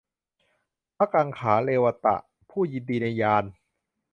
[0.97, 2.15] พระกังขาเรวตะ
[2.49, 3.43] ผู้ยินดีในฌาน